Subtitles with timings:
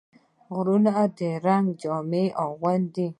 [0.53, 3.07] غرونه د رنګونو جامه اغوندي